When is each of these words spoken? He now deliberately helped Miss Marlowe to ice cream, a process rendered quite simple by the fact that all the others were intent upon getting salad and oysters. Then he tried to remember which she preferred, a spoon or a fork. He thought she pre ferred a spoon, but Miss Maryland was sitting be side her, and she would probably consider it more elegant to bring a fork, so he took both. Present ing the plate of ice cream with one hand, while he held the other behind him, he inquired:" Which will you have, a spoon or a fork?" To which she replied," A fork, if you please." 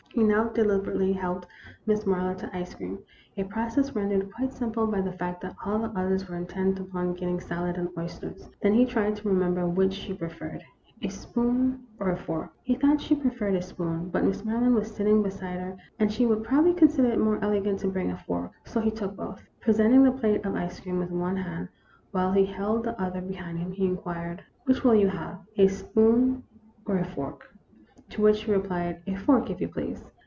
He 0.13 0.23
now 0.25 0.49
deliberately 0.49 1.13
helped 1.13 1.47
Miss 1.85 2.05
Marlowe 2.05 2.33
to 2.35 2.53
ice 2.57 2.75
cream, 2.75 2.99
a 3.37 3.45
process 3.45 3.95
rendered 3.95 4.29
quite 4.33 4.51
simple 4.51 4.85
by 4.85 4.99
the 4.99 5.13
fact 5.13 5.39
that 5.39 5.55
all 5.65 5.79
the 5.79 5.85
others 5.97 6.27
were 6.27 6.35
intent 6.35 6.81
upon 6.81 7.13
getting 7.13 7.39
salad 7.39 7.77
and 7.77 7.87
oysters. 7.97 8.49
Then 8.61 8.73
he 8.73 8.83
tried 8.83 9.15
to 9.15 9.29
remember 9.29 9.65
which 9.69 9.93
she 9.93 10.13
preferred, 10.13 10.65
a 11.01 11.07
spoon 11.07 11.83
or 11.97 12.09
a 12.11 12.17
fork. 12.17 12.51
He 12.63 12.75
thought 12.75 12.99
she 12.99 13.15
pre 13.15 13.31
ferred 13.31 13.55
a 13.55 13.61
spoon, 13.61 14.09
but 14.09 14.25
Miss 14.25 14.43
Maryland 14.43 14.75
was 14.75 14.93
sitting 14.93 15.23
be 15.23 15.29
side 15.29 15.61
her, 15.61 15.77
and 15.97 16.11
she 16.11 16.25
would 16.25 16.43
probably 16.43 16.73
consider 16.73 17.07
it 17.09 17.17
more 17.17 17.41
elegant 17.41 17.79
to 17.79 17.87
bring 17.87 18.11
a 18.11 18.17
fork, 18.17 18.51
so 18.65 18.81
he 18.81 18.91
took 18.91 19.15
both. 19.15 19.41
Present 19.61 19.93
ing 19.93 20.03
the 20.03 20.11
plate 20.11 20.45
of 20.45 20.55
ice 20.55 20.77
cream 20.77 20.99
with 20.99 21.11
one 21.11 21.37
hand, 21.37 21.69
while 22.11 22.33
he 22.33 22.45
held 22.45 22.83
the 22.83 23.01
other 23.01 23.21
behind 23.21 23.59
him, 23.59 23.71
he 23.71 23.85
inquired:" 23.85 24.43
Which 24.65 24.83
will 24.83 24.93
you 24.95 25.07
have, 25.07 25.39
a 25.55 25.69
spoon 25.69 26.43
or 26.85 26.97
a 26.97 27.05
fork?" 27.05 27.47
To 28.11 28.21
which 28.23 28.39
she 28.43 28.51
replied," 28.51 29.01
A 29.07 29.15
fork, 29.15 29.49
if 29.49 29.61
you 29.61 29.69
please." 29.69 30.03